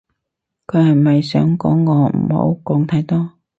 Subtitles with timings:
[0.65, 3.33] 佢係咪想講我唔好講太多